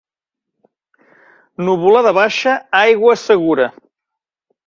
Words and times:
Nuvolada 1.67 2.15
baixa, 2.19 2.55
aigua 2.81 3.15
segura. 3.27 3.71